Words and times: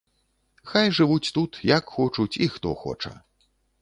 Хай 0.69 0.87
жывуць 0.99 1.31
тут, 1.35 1.51
як 1.77 1.93
хочуць 1.99 2.29
і 2.47 2.49
хто 2.55 2.73
хоча. 2.85 3.13